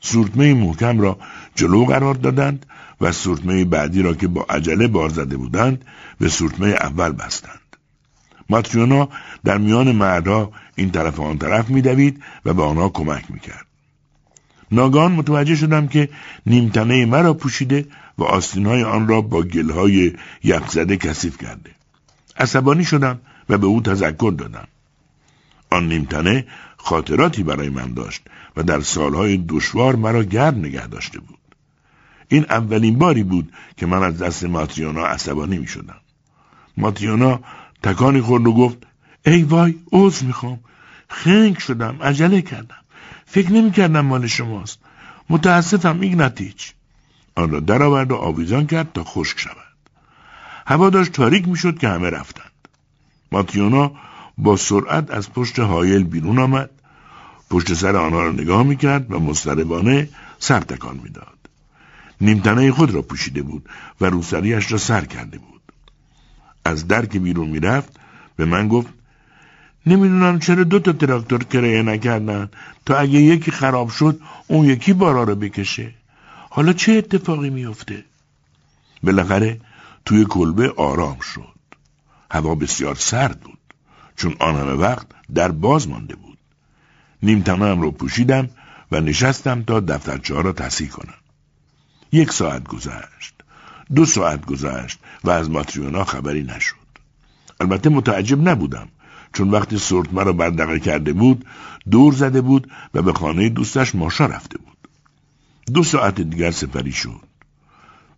سورتمه 0.00 0.54
محکم 0.54 1.00
را 1.00 1.18
جلو 1.54 1.84
قرار 1.84 2.14
دادند 2.14 2.66
و 3.00 3.12
سورتمه 3.12 3.64
بعدی 3.64 4.02
را 4.02 4.14
که 4.14 4.28
با 4.28 4.46
عجله 4.50 4.86
بار 4.86 5.08
زده 5.08 5.36
بودند 5.36 5.84
به 6.18 6.28
سورتمه 6.28 6.68
اول 6.68 7.12
بستند. 7.12 7.60
ماتریونا 8.50 9.08
در 9.44 9.58
میان 9.58 9.92
مردها 9.92 10.52
این 10.76 10.90
طرف 10.90 11.18
و 11.18 11.22
آن 11.22 11.38
طرف 11.38 11.68
میدوید 11.68 12.22
و 12.44 12.54
به 12.54 12.62
آنها 12.62 12.88
کمک 12.88 13.30
می‌کرد. 13.30 13.66
ناگان 14.72 15.12
متوجه 15.12 15.56
شدم 15.56 15.88
که 15.88 16.08
نیمتنه 16.46 17.06
مرا 17.06 17.34
پوشیده 17.34 17.86
و 18.18 18.24
آستینهای 18.24 18.82
آن 18.82 19.08
را 19.08 19.20
با 19.20 19.42
گلهای 19.42 20.12
یخزده 20.44 20.96
کثیف 20.96 21.38
کرده. 21.38 21.70
عصبانی 22.36 22.84
شدم 22.84 23.20
و 23.48 23.58
به 23.58 23.66
او 23.66 23.82
تذکر 23.82 24.34
دادم. 24.38 24.68
آن 25.70 25.88
نیمتنه 25.88 26.46
خاطراتی 26.76 27.42
برای 27.42 27.68
من 27.68 27.94
داشت 27.94 28.22
و 28.56 28.62
در 28.62 28.80
سالهای 28.80 29.36
دشوار 29.48 29.96
مرا 29.96 30.22
گرد 30.24 30.58
نگه 30.58 30.86
داشته 30.86 31.20
بود. 31.20 31.39
این 32.32 32.46
اولین 32.50 32.98
باری 32.98 33.22
بود 33.22 33.52
که 33.76 33.86
من 33.86 34.02
از 34.02 34.18
دست 34.18 34.44
ماتریونا 34.44 35.06
عصبانی 35.06 35.58
می 35.58 35.66
شدم. 35.66 35.96
ماتریونا 36.76 37.40
تکانی 37.82 38.20
خورد 38.20 38.46
و 38.46 38.52
گفت 38.52 38.78
ای 39.26 39.42
وای 39.42 39.74
عوض 39.92 40.22
می‌خوام. 40.22 40.60
خنگ 41.08 41.58
شدم 41.58 41.96
عجله 42.02 42.42
کردم. 42.42 42.76
فکر 43.26 43.52
نمی 43.52 43.70
کردم 43.70 44.00
مال 44.00 44.26
شماست. 44.26 44.78
متاسفم 45.30 46.00
ایگناتیچ 46.00 46.72
آن 47.34 47.50
را 47.50 47.60
درآورد 47.60 48.12
و 48.12 48.16
آویزان 48.16 48.66
کرد 48.66 48.92
تا 48.92 49.04
خشک 49.04 49.38
شود. 49.38 49.56
هوا 50.66 50.90
داشت 50.90 51.12
تاریک 51.12 51.48
می‌شد 51.48 51.78
که 51.78 51.88
همه 51.88 52.10
رفتند. 52.10 52.68
ماتیونا 53.32 53.92
با 54.38 54.56
سرعت 54.56 55.10
از 55.10 55.32
پشت 55.32 55.58
حایل 55.58 56.04
بیرون 56.04 56.38
آمد. 56.38 56.70
پشت 57.50 57.74
سر 57.74 57.96
آنها 57.96 58.22
را 58.22 58.32
نگاه 58.32 58.62
می‌کرد 58.62 59.12
و 59.12 59.20
مستربانه 59.20 60.08
سر 60.38 60.60
تکان 60.60 61.00
می‌داد. 61.02 61.39
نیمتنه 62.20 62.72
خود 62.72 62.90
را 62.90 63.02
پوشیده 63.02 63.42
بود 63.42 63.68
و 64.00 64.04
روسریش 64.04 64.72
را 64.72 64.78
سر 64.78 65.04
کرده 65.04 65.38
بود. 65.38 65.60
از 66.64 66.88
در 66.88 67.06
که 67.06 67.18
بیرون 67.18 67.48
می‌رفت 67.48 68.00
به 68.36 68.44
من 68.44 68.68
گفت 68.68 68.88
نمی‌دونم 69.86 70.38
چرا 70.38 70.64
دو 70.64 70.78
تا 70.78 70.92
تراکتور 70.92 71.44
کرایه 71.44 71.82
نکردن. 71.82 72.50
تا 72.86 72.96
اگه 72.96 73.20
یکی 73.20 73.50
خراب 73.50 73.90
شد 73.90 74.20
اون 74.46 74.64
یکی 74.64 74.92
بارا 74.92 75.22
رو 75.22 75.34
بکشه. 75.34 75.94
حالا 76.50 76.72
چه 76.72 76.92
اتفاقی 76.92 77.50
میفته 77.50 78.04
بالاخره 79.02 79.60
توی 80.04 80.24
کلبه 80.24 80.70
آرام 80.76 81.20
شد. 81.20 81.54
هوا 82.30 82.54
بسیار 82.54 82.94
سرد 82.94 83.40
بود 83.40 83.58
چون 84.16 84.36
آن 84.40 84.56
همه 84.56 84.72
وقت 84.72 85.06
در 85.34 85.50
باز 85.50 85.88
مانده 85.88 86.16
بود. 86.16 86.38
نیم 87.22 87.42
هم 87.46 87.80
رو 87.80 87.90
پوشیدم 87.90 88.48
و 88.92 89.00
نشستم 89.00 89.62
تا 89.62 89.80
دفترچه 89.80 90.34
را 90.34 90.52
تصحیح 90.52 90.88
کنم. 90.88 91.19
یک 92.12 92.32
ساعت 92.32 92.68
گذشت 92.68 93.34
دو 93.94 94.04
ساعت 94.04 94.46
گذشت 94.46 94.98
و 95.24 95.30
از 95.30 95.50
ماتریونا 95.50 96.04
خبری 96.04 96.42
نشد. 96.42 96.76
البته 97.60 97.90
متعجب 97.90 98.48
نبودم 98.48 98.88
چون 99.32 99.50
وقتی 99.50 99.78
سورت 99.78 100.12
مرا 100.12 100.32
بردقه 100.32 100.78
کرده 100.78 101.12
بود 101.12 101.44
دور 101.90 102.12
زده 102.12 102.40
بود 102.40 102.70
و 102.94 103.02
به 103.02 103.12
خانه 103.12 103.48
دوستش 103.48 103.94
ماشا 103.94 104.26
رفته 104.26 104.58
بود. 104.58 104.76
دو 105.74 105.84
ساعت 105.84 106.20
دیگر 106.20 106.50
سپری 106.50 106.92
شد. 106.92 107.20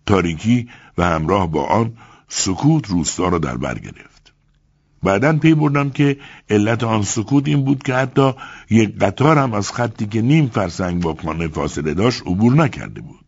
تاریکی 0.06 0.68
و 0.98 1.04
همراه 1.04 1.50
با 1.50 1.66
آن 1.66 1.92
سکوت 2.28 2.88
روستا 2.88 3.28
را 3.28 3.38
در 3.38 3.56
بر 3.56 3.78
گرفت. 3.78 4.32
بعدا 5.02 5.38
پی 5.38 5.54
بردم 5.54 5.90
که 5.90 6.16
علت 6.50 6.84
آن 6.84 7.02
سکوت 7.02 7.48
این 7.48 7.64
بود 7.64 7.82
که 7.82 7.94
حتی 7.94 8.32
یک 8.70 8.98
قطار 8.98 9.38
هم 9.38 9.54
از 9.54 9.72
خطی 9.72 10.06
که 10.06 10.22
نیم 10.22 10.48
فرسنگ 10.48 11.02
با 11.02 11.14
خانه 11.14 11.48
فاصله 11.48 11.94
داشت 11.94 12.22
عبور 12.26 12.54
نکرده 12.54 13.00
بود. 13.00 13.21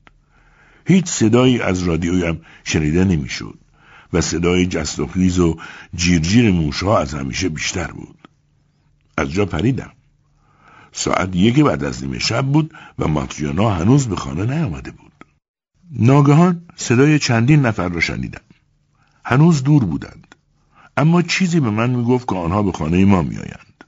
هیچ 0.86 1.06
صدایی 1.06 1.60
از 1.60 1.82
رادیویم 1.82 2.40
شنیده 2.64 3.04
نمی‌شد 3.04 3.58
و 4.12 4.20
صدای 4.20 4.66
جست 4.66 5.00
و 5.00 5.06
خیز 5.06 5.38
و 5.38 5.56
جیرجیر 5.94 6.50
موشها 6.50 6.98
از 6.98 7.14
همیشه 7.14 7.48
بیشتر 7.48 7.86
بود. 7.86 8.28
از 9.16 9.30
جا 9.30 9.46
پریدم. 9.46 9.90
ساعت 10.92 11.36
یک 11.36 11.60
بعد 11.60 11.84
از 11.84 12.04
نیمه 12.04 12.18
شب 12.18 12.46
بود 12.46 12.74
و 12.98 13.08
ماتریانا 13.08 13.70
هنوز 13.70 14.06
به 14.06 14.16
خانه 14.16 14.44
نیامده 14.54 14.90
بود. 14.90 15.12
ناگهان 15.90 16.62
صدای 16.76 17.18
چندین 17.18 17.60
نفر 17.60 17.88
را 17.88 18.00
شنیدم. 18.00 18.40
هنوز 19.24 19.62
دور 19.64 19.84
بودند. 19.84 20.34
اما 20.96 21.22
چیزی 21.22 21.60
به 21.60 21.70
من 21.70 21.90
می‌گفت 21.90 22.28
که 22.28 22.34
آنها 22.34 22.62
به 22.62 22.72
خانه 22.72 23.04
ما 23.04 23.22
میآیند. 23.22 23.84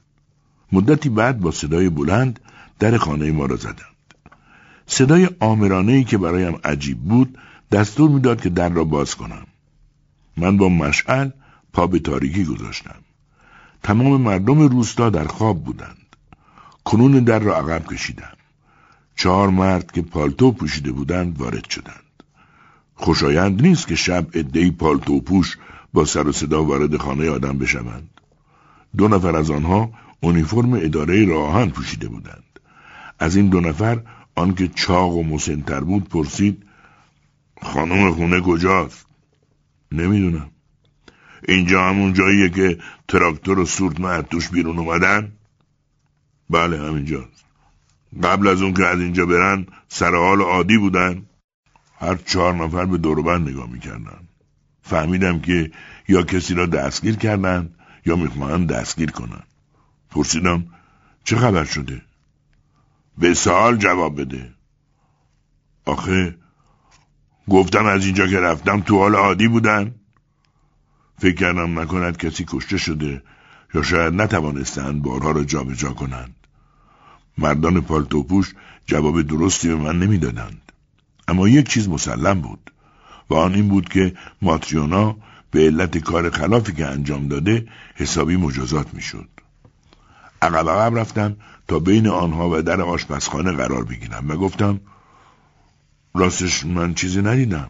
مدتی 0.71 1.09
بعد 1.09 1.39
با 1.39 1.51
صدای 1.51 1.89
بلند 1.89 2.39
در 2.79 2.97
خانه 2.97 3.31
ما 3.31 3.45
را 3.45 3.55
زدند. 3.55 3.96
صدای 4.87 5.29
آمرانه 5.39 5.91
ای 5.93 6.03
که 6.03 6.17
برایم 6.17 6.59
عجیب 6.63 6.99
بود 6.99 7.37
دستور 7.71 8.09
می‌داد 8.09 8.41
که 8.41 8.49
در 8.49 8.69
را 8.69 8.83
باز 8.83 9.15
کنم. 9.15 9.47
من 10.37 10.57
با 10.57 10.69
مشعل 10.69 11.29
پا 11.73 11.87
به 11.87 11.99
تاریکی 11.99 12.45
گذاشتم. 12.45 13.01
تمام 13.83 14.21
مردم 14.21 14.59
روستا 14.59 15.09
در 15.09 15.27
خواب 15.27 15.63
بودند. 15.63 16.15
کنون 16.83 17.11
در 17.11 17.39
را 17.39 17.57
عقب 17.57 17.85
کشیدم. 17.93 18.37
چهار 19.15 19.49
مرد 19.49 19.91
که 19.91 20.01
پالتو 20.01 20.51
پوشیده 20.51 20.91
بودند 20.91 21.41
وارد 21.41 21.69
شدند. 21.69 22.23
خوشایند 22.95 23.61
نیست 23.61 23.87
که 23.87 23.95
شب 23.95 24.27
عدهای 24.33 24.71
پالتو 24.71 25.21
پوش 25.21 25.57
با 25.93 26.05
سر 26.05 26.27
و 26.27 26.31
صدا 26.31 26.63
وارد 26.63 26.97
خانه 26.97 27.29
آدم 27.29 27.57
بشوند. 27.57 28.09
دو 28.97 29.07
نفر 29.07 29.35
از 29.35 29.51
آنها 29.51 29.91
اونیفرم 30.21 30.73
اداره 30.73 31.25
راهان 31.25 31.69
پوشیده 31.69 32.07
بودند. 32.07 32.43
از 33.19 33.35
این 33.35 33.49
دو 33.49 33.59
نفر 33.61 34.01
آنکه 34.37 34.67
چاق 34.67 35.15
و 35.15 35.23
مسنتر 35.23 35.79
بود 35.79 36.09
پرسید 36.09 36.63
خانم 37.61 38.11
خونه 38.11 38.41
کجاست؟ 38.41 39.05
نمی‌دونم. 39.91 40.49
اینجا 41.47 41.83
همون 41.83 42.13
جاییه 42.13 42.49
که 42.49 42.77
تراکتور 43.07 43.59
و 43.59 43.65
سورت 43.65 44.29
توش 44.29 44.49
بیرون 44.49 44.79
اومدن؟ 44.79 45.31
بله 46.49 46.77
همینجاست. 46.87 47.45
قبل 48.23 48.47
از 48.47 48.61
اون 48.61 48.73
که 48.73 48.85
از 48.85 48.99
اینجا 48.99 49.25
برن 49.25 49.65
سر 49.87 50.15
حال 50.15 50.41
عادی 50.41 50.77
بودن. 50.77 51.25
هر 51.99 52.15
چهار 52.15 52.53
نفر 52.53 52.85
به 52.85 52.97
دوربند 52.97 53.49
نگاه 53.49 53.69
می‌کردن. 53.69 54.27
فهمیدم 54.81 55.39
که 55.39 55.71
یا 56.07 56.23
کسی 56.23 56.53
را 56.53 56.65
دستگیر 56.65 57.15
کردن 57.15 57.69
یا 58.05 58.15
می‌خواهند 58.15 58.69
دستگیر 58.69 59.11
کنن 59.11 59.43
پرسیدم 60.09 60.65
چه 61.23 61.35
خبر 61.35 61.63
شده؟ 61.63 62.06
به 63.17 63.33
سوال 63.33 63.77
جواب 63.77 64.21
بده. 64.21 64.53
آخه 65.85 66.35
گفتم 67.49 67.85
از 67.85 68.05
اینجا 68.05 68.27
که 68.27 68.39
رفتم 68.39 68.81
تو 68.81 68.97
حال 68.97 69.15
عادی 69.15 69.47
بودن. 69.47 69.95
فکر 71.19 71.35
کردم 71.35 71.79
نکند 71.79 72.17
کسی 72.17 72.45
کشته 72.47 72.77
شده 72.77 73.23
یا 73.73 73.81
شاید 73.81 74.13
نتوانستند 74.13 75.01
بارها 75.01 75.31
را 75.31 75.43
جابجا 75.43 75.93
کنند. 75.93 76.35
مردان 77.37 77.81
پالتوپوش 77.81 78.53
جواب 78.85 79.21
درستی 79.21 79.67
به 79.67 79.75
من 79.75 79.99
نمی‌دادند. 79.99 80.71
اما 81.27 81.47
یک 81.47 81.69
چیز 81.69 81.89
مسلم 81.89 82.41
بود 82.41 82.71
و 83.29 83.33
آن 83.33 83.53
این 83.53 83.67
بود 83.67 83.89
که 83.89 84.13
ماتریونا 84.41 85.17
به 85.51 85.59
علت 85.59 85.97
کار 85.97 86.29
خلافی 86.29 86.73
که 86.73 86.85
انجام 86.85 87.27
داده 87.27 87.67
حسابی 87.95 88.37
مجازات 88.37 88.93
می‌شد. 88.93 89.29
عقب 90.41 90.69
عقب 90.69 90.97
رفتم 90.97 91.35
تا 91.67 91.79
بین 91.79 92.07
آنها 92.07 92.49
و 92.49 92.61
در 92.61 92.81
آشپزخانه 92.81 93.51
قرار 93.51 93.83
بگیرم 93.83 94.29
و 94.29 94.35
گفتم 94.35 94.79
راستش 96.15 96.65
من 96.65 96.93
چیزی 96.93 97.21
ندیدم. 97.21 97.69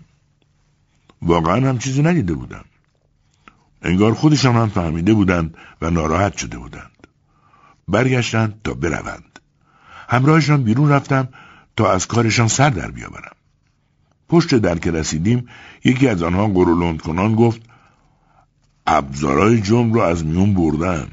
واقعا 1.21 1.69
هم 1.69 1.77
چیزی 1.77 2.01
ندیده 2.01 2.33
بودم. 2.33 2.65
انگار 3.81 4.13
خودشان 4.13 4.55
هم 4.55 4.69
فهمیده 4.69 5.13
بودند 5.13 5.57
و 5.81 5.89
ناراحت 5.89 6.37
شده 6.37 6.57
بودند. 6.57 7.07
برگشتند 7.87 8.61
تا 8.63 8.73
بروند. 8.73 9.39
همراهشان 10.09 10.63
بیرون 10.63 10.89
رفتم 10.89 11.29
تا 11.75 11.91
از 11.91 12.07
کارشان 12.07 12.47
سر 12.47 12.69
در 12.69 12.91
بیاورم. 12.91 13.35
پشت 14.29 14.55
در 14.55 14.77
که 14.77 14.91
رسیدیم 14.91 15.47
یکی 15.83 16.07
از 16.07 16.23
آنها 16.23 16.47
قرولند 16.47 17.01
کنان 17.01 17.35
گفت 17.35 17.61
ابزارای 18.87 19.61
جمع 19.61 19.93
رو 19.93 19.99
از 19.99 20.25
میون 20.25 20.53
بردن. 20.53 21.07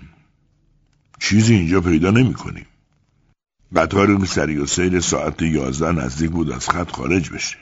چیزی 1.29 1.55
اینجا 1.55 1.81
پیدا 1.81 2.11
نمی 2.11 2.35
کنیم. 2.35 2.67
قطار 3.77 4.25
سری 4.25 4.57
و 4.57 4.67
سیر 4.67 5.01
ساعت 5.01 5.43
یازده 5.43 5.93
نزدیک 5.93 6.31
بود 6.31 6.53
از 6.53 6.69
خط 6.69 6.91
خارج 6.91 7.31
بشه. 7.31 7.57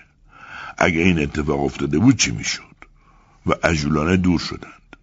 اگه 0.79 1.01
این 1.01 1.19
اتفاق 1.19 1.65
افتاده 1.65 1.99
بود 1.99 2.17
چی 2.17 2.31
می‌شد؟ 2.31 2.77
و 3.47 3.53
عجولانه 3.63 4.17
دور 4.17 4.39
شدند. 4.39 4.97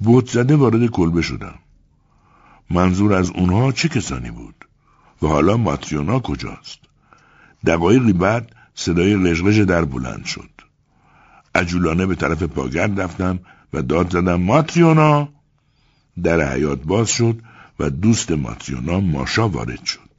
بود 0.00 0.30
زده 0.30 0.56
وارد 0.56 0.86
کلبه 0.86 1.22
شدم. 1.22 1.54
منظور 2.70 3.14
از 3.14 3.30
اونها 3.30 3.72
چه 3.72 3.88
کسانی 3.88 4.30
بود؟ 4.30 4.54
و 5.22 5.26
حالا 5.26 5.56
ماتریونا 5.56 6.20
کجاست؟ 6.20 6.78
دقایقی 7.66 8.12
بعد 8.12 8.54
صدای 8.74 9.14
لژلژ 9.14 9.60
در 9.60 9.84
بلند 9.84 10.24
شد. 10.24 10.50
عجولانه 11.54 12.06
به 12.06 12.14
طرف 12.14 12.42
پاگرد 12.42 13.00
رفتم 13.00 13.40
و 13.72 13.82
داد 13.82 14.10
زدم 14.10 14.40
ماتریونا 14.40 15.28
در 16.22 16.52
حیات 16.52 16.82
باز 16.82 17.10
شد 17.10 17.51
و 17.78 17.90
دوست 17.90 18.32
ماتریونا 18.32 19.00
ماشا 19.00 19.48
وارد 19.48 19.84
شد. 19.84 20.12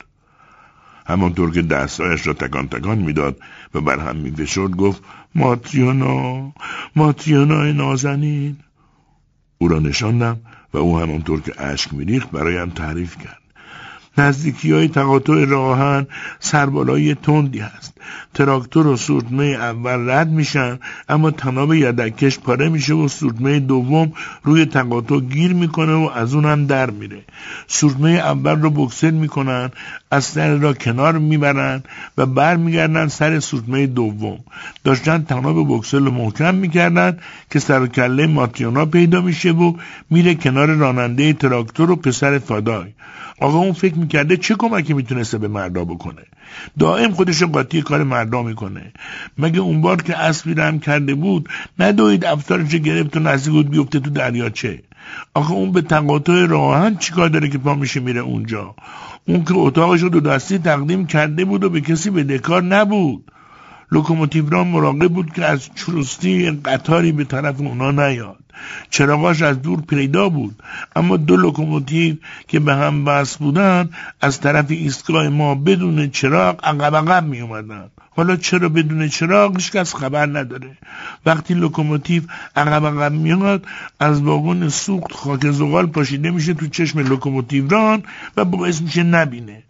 همانطور 1.05 1.51
که 1.51 1.61
دستایش 1.61 2.27
را 2.27 2.33
تکان 2.33 2.67
تکان 2.67 2.97
می‌داد 2.97 3.37
و 3.73 3.81
بر 3.81 3.99
هم 3.99 4.15
میفشرد 4.15 4.71
گفت 4.71 5.03
ماتریونا 5.35 6.53
ماتریونا 6.95 7.71
نازنین. 7.71 8.57
او 9.57 9.67
را 9.67 9.79
نشاندم 9.79 10.39
و 10.73 10.77
او 10.77 10.99
همانطور 10.99 11.41
که 11.41 11.61
اشک 11.61 11.93
میریخت 11.93 12.31
برایم 12.31 12.69
تعریف 12.69 13.17
کرد. 13.17 13.42
نزدیکی 14.17 14.71
های 14.71 14.87
تقاطع 14.87 15.45
راهن 15.45 16.07
سربالای 16.39 17.15
تندی 17.15 17.59
هست. 17.59 17.93
تراکتور 18.33 18.87
و 18.87 18.97
سورتمه 18.97 19.45
اول 19.45 20.09
رد 20.09 20.29
میشن 20.29 20.79
اما 21.09 21.31
تناب 21.31 21.73
یدکش 21.73 22.39
پاره 22.39 22.69
میشه 22.69 22.93
و 22.93 23.07
سورتمه 23.07 23.59
دوم 23.59 24.11
روی 24.43 24.65
تقاطع 24.65 25.19
گیر 25.19 25.53
می‌کنه 25.53 25.93
و 25.93 26.09
از 26.15 26.33
اونم 26.33 26.65
در 26.65 26.89
میره. 26.89 27.21
سورتمه 27.67 28.09
اول 28.09 28.61
رو 28.61 28.69
بکسل 28.69 29.11
می‌کنن 29.11 29.71
از 30.11 30.25
سر 30.25 30.55
را 30.55 30.73
کنار 30.73 31.17
می‌برن 31.17 31.83
و 32.17 32.25
برمیگردن 32.25 33.07
سر 33.07 33.39
سورتمه 33.39 33.87
دوم. 33.87 34.39
داشتن 34.83 35.23
تناب 35.23 35.77
بکسل 35.77 36.05
رو 36.05 36.11
محکم 36.11 36.55
می‌کردن 36.55 37.17
که 37.51 37.59
سر 37.59 37.87
کله 37.87 38.27
ماتیونا 38.27 38.85
پیدا 38.85 39.21
میشه 39.21 39.51
و 39.51 39.73
میره 40.09 40.35
کنار 40.35 40.67
راننده 40.67 41.33
تراکتور 41.33 41.91
و 41.91 41.95
پسر 41.95 42.39
فادای 42.39 42.87
آقا 43.39 43.57
اون 43.57 43.73
فکر 43.73 43.95
می‌کرده 44.03 44.37
چه 44.37 44.55
کمکی 44.55 44.93
می‌تونسته 44.93 45.37
به 45.37 45.47
مردا 45.47 45.85
بکنه؟ 45.85 46.21
دائم 46.79 47.11
خودش 47.11 47.43
قاطی 47.43 47.81
کار 47.81 48.03
مردا 48.03 48.43
می‌کنه. 48.43 48.91
مگه 49.37 49.59
اون 49.59 49.81
بار 49.81 50.01
که 50.01 50.17
اسبی 50.17 50.53
رم 50.53 50.79
کرده 50.79 51.15
بود 51.15 51.49
ندوید 51.79 52.25
افطارش 52.25 52.75
گرفت 52.75 53.17
و 53.17 53.19
نزدیک 53.19 53.53
بود 53.53 53.69
بیفته 53.69 53.99
تو 53.99 54.09
دریاچه 54.09 54.83
آخه 55.33 55.51
اون 55.51 55.71
به 55.71 55.81
تقاطع 55.81 56.45
راهن 56.45 56.97
چیکار 56.97 57.29
داره 57.29 57.49
که 57.49 57.57
پا 57.57 57.73
میشه 57.73 57.99
میره 57.99 58.21
اونجا؟ 58.21 58.75
اون 59.27 59.43
که 59.43 59.53
اتاقش 59.55 60.01
رو 60.01 60.09
دو 60.09 60.19
دستی 60.19 60.57
تقدیم 60.57 61.07
کرده 61.07 61.45
بود 61.45 61.63
و 61.63 61.69
به 61.69 61.81
کسی 61.81 62.09
بدهکار 62.09 62.63
نبود. 62.63 63.31
لوکوموتیو 63.91 64.49
را 64.49 64.63
مراقب 64.63 65.07
بود 65.07 65.33
که 65.33 65.45
از 65.45 65.69
چروستی 65.75 66.51
قطاری 66.51 67.11
به 67.11 67.23
طرف 67.23 67.61
اونا 67.61 67.91
نیاد. 67.91 68.42
چراغاش 68.89 69.41
از 69.41 69.61
دور 69.61 69.81
پیدا 69.81 70.29
بود. 70.29 70.63
اما 70.95 71.17
دو 71.17 71.37
لوکوموتیو 71.37 72.15
که 72.47 72.59
به 72.59 72.75
هم 72.75 73.05
بسته 73.05 73.37
بودن 73.37 73.89
از 74.21 74.41
طرف 74.41 74.65
ایستگاه 74.69 75.29
ما 75.29 75.55
بدون 75.55 76.09
چراغ 76.09 76.59
عقب 76.65 76.95
عقب 76.95 77.27
می 77.27 77.41
اومدن. 77.41 77.89
حالا 78.15 78.35
چرا 78.35 78.69
بدون 78.69 79.07
چراغ؟ 79.07 79.55
هیچکس 79.55 79.95
خبر 79.95 80.25
نداره. 80.25 80.77
وقتی 81.25 81.53
لوکوموتیو 81.53 82.23
عقب 82.55 82.85
عقب 82.85 83.11
میاد 83.11 83.65
از 83.99 84.21
واگن 84.21 84.69
سوخت 84.69 85.11
خاک 85.11 85.51
زغال 85.51 85.85
پاشیده 85.85 86.31
میشه 86.31 86.53
تو 86.53 86.67
چشم 86.67 86.99
لوکوموتیو 86.99 87.67
ران 87.67 88.03
و 88.37 88.45
باعث 88.45 88.81
میشه 88.81 89.03
نبینه. 89.03 89.63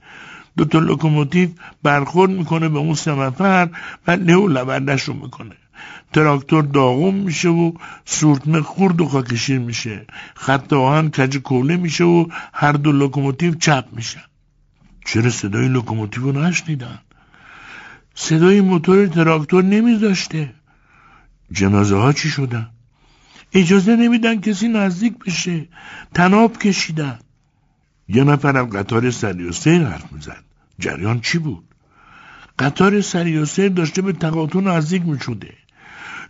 دو 0.58 0.66
تا 0.66 0.80
لوکوموتیو 0.80 1.50
برخورد 1.84 2.32
می‌کنه 2.32 2.70
به 2.70 2.80
اون 2.80 2.94
سه 2.94 3.16
نفر 3.16 3.70
و 4.08 4.12
له 4.12 4.48
و 4.48 4.56
لوردش 4.56 5.04
رو 5.04 5.14
می‌کنه. 5.14 5.56
تراکتور 6.14 6.64
داغون 6.64 7.14
میشه 7.14 7.50
و 7.50 7.74
سورتمه 8.06 8.62
خورد 8.62 9.02
و 9.02 9.06
خاکشیر 9.06 9.60
میشه. 9.60 10.06
خط 10.36 10.74
آهن 10.74 11.10
کج 11.10 11.31
و 11.31 11.38
کوله 11.38 11.78
میشه 11.78 12.04
و 12.04 12.28
هر 12.54 12.72
دو 12.72 12.92
لوکوموتیو 12.92 13.56
چپ 13.56 13.86
میشن. 13.92 14.22
چرا 15.06 15.30
صدای 15.30 15.68
لوکوموتیو 15.68 16.32
نشنیدن؟ 16.32 17.00
صدای 18.16 18.62
موتور 18.62 19.08
تراکتور 19.08 19.64
نمیذاشته. 19.64 20.54
جنازه 21.52 21.96
ها 21.96 22.14
چی 22.14 22.30
شدن؟ 22.30 22.70
اجازه 23.54 23.96
نمیدن 23.96 24.42
کسی 24.42 24.68
نزدیک 24.68 25.18
بشه. 25.18 25.68
تناب 26.14 26.58
کشیدن. 26.58 27.20
یه 28.08 28.24
نفر 28.24 28.58
از 28.58 28.70
قطار 28.70 29.12
سری 29.12 29.44
و 29.44 29.52
سیر 29.52 29.84
حرف 29.84 30.14
می‌زد. 30.14 30.44
جریان 30.80 31.20
چی 31.20 31.38
بود؟ 31.38 31.64
قطار 32.60 33.02
سری 33.02 33.38
و 33.38 33.46
سیر 33.46 33.70
داشته 33.70 34.02
به 34.02 34.14
تقاطع 34.14 34.60
نزدیک 34.60 35.02
می‌شده. 35.06 35.54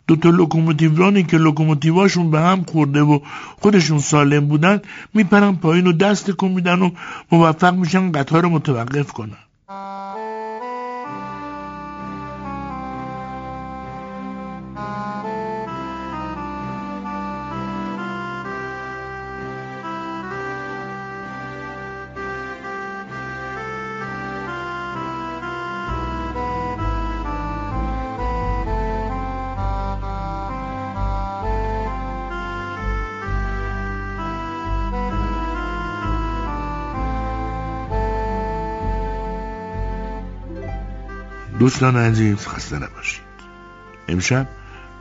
دو 0.08 0.16
تا 0.16 0.30
لوکوموتیورانی 0.30 1.24
که 1.24 1.38
لوکوموتیواشون 1.38 2.32
به 2.32 2.40
هم 2.40 2.64
خورده 2.64 3.02
و 3.02 3.20
خودشون 3.62 4.00
سالم 4.00 4.48
بودن 4.48 4.82
میپرن 5.14 5.56
پایین 5.56 5.88
و 5.88 5.94
دست 5.94 6.32
کن 6.32 6.48
میدن 6.48 6.82
و 6.82 6.90
موفق 7.32 7.74
میشن 7.74 8.12
قطار 8.12 8.44
رو 8.44 8.50
متوقف 8.50 9.12
کنن. 9.12 9.53
دوستان 41.64 41.98
عزیز 41.98 42.48
خسته 42.48 42.76
نباشید. 42.76 43.22
امشب 44.08 44.48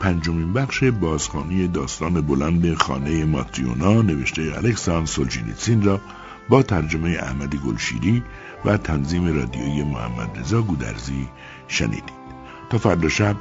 پنجمین 0.00 0.52
بخش 0.52 0.84
بازخانی 0.84 1.68
داستان 1.68 2.20
بلند 2.20 2.74
خانه 2.74 3.24
ماتیونا 3.24 4.02
نوشته 4.02 4.42
الکسان 4.56 5.06
سولجینیتسین 5.06 5.82
را 5.82 6.00
با 6.48 6.62
ترجمه 6.62 7.10
احمد 7.10 7.54
گلشیری 7.54 8.22
و 8.64 8.76
تنظیم 8.76 9.36
رادیویی 9.36 9.82
محمد 9.82 10.38
رضا 10.38 10.62
گودرزی 10.62 11.28
شنیدید. 11.68 12.22
تا 12.70 12.78
فردا 12.78 13.08
شب 13.08 13.36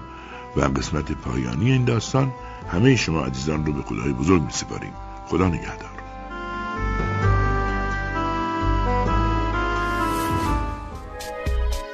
و 0.57 0.61
قسمت 0.61 1.11
پایانی 1.11 1.71
این 1.71 1.85
داستان 1.85 2.31
همه 2.71 2.95
شما 2.95 3.25
عزیزان 3.25 3.65
رو 3.65 3.73
به 3.73 3.81
خدای 3.81 4.13
بزرگ 4.13 4.41
می 4.41 4.51
سپاریم. 4.51 4.93
خدا 5.27 5.47
نگهدار. 5.47 6.00